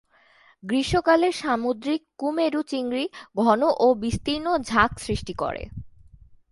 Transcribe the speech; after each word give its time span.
গ্রীষ্মকালে 0.63 1.29
সামুদ্রিক 1.31 2.01
কুমেরু 2.17 2.61
চিংড়ি 2.63 3.05
ঘন 3.37 3.61
ও 3.79 3.87
বিস্তীর্ণ 3.95 4.47
ঝাঁক 4.61 4.91
সৃষ্টি 4.99 5.33
করে। 5.33 5.63